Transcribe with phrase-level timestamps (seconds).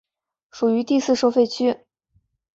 [0.49, 1.85] 属于第四收费区。